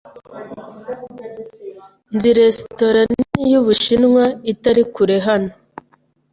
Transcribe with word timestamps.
Nzi 2.15 2.29
resitora 2.39 3.01
nini 3.11 3.43
yubushinwa 3.51 4.23
itari 4.51 4.83
kure 4.93 5.17
hano. 5.27 5.51